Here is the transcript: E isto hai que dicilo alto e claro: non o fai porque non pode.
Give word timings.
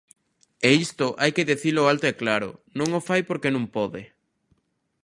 E 0.67 0.69
isto 0.85 1.07
hai 1.21 1.31
que 1.35 1.47
dicilo 1.51 1.83
alto 1.91 2.05
e 2.11 2.13
claro: 2.21 2.49
non 2.77 2.89
o 2.99 3.01
fai 3.07 3.21
porque 3.29 3.53
non 3.55 3.65
pode. 3.75 4.01